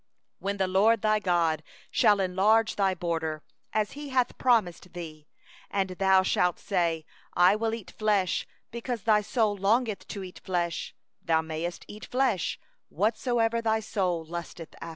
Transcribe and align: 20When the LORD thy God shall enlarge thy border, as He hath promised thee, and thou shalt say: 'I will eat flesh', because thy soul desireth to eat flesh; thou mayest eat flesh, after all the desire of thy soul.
20When 0.41 0.57
the 0.57 0.67
LORD 0.67 1.03
thy 1.03 1.19
God 1.19 1.61
shall 1.91 2.19
enlarge 2.19 2.75
thy 2.75 2.95
border, 2.95 3.43
as 3.71 3.91
He 3.91 4.09
hath 4.09 4.35
promised 4.39 4.93
thee, 4.93 5.27
and 5.69 5.91
thou 5.91 6.23
shalt 6.23 6.57
say: 6.57 7.05
'I 7.35 7.57
will 7.57 7.75
eat 7.75 7.91
flesh', 7.91 8.47
because 8.71 9.03
thy 9.03 9.21
soul 9.21 9.57
desireth 9.57 10.07
to 10.07 10.23
eat 10.23 10.39
flesh; 10.39 10.95
thou 11.21 11.41
mayest 11.41 11.85
eat 11.87 12.07
flesh, 12.07 12.59
after 12.91 12.97
all 12.97 13.05
the 13.09 13.11
desire 13.47 13.57
of 13.59 13.63
thy 13.63 13.79
soul. 13.79 14.25